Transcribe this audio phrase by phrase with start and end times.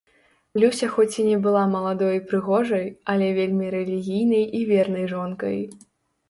[0.61, 5.57] Люся хоць і не была маладой і прыгожай, але вельмі рэлігійнай і вернай жонкай.